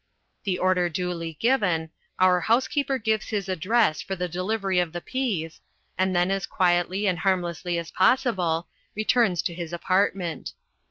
[0.45, 5.61] The order duly given, our housekeeper gives his address for the delivery of the peas,
[5.95, 10.53] and then, as quietly and harmlessly as possible, returns to his apartment.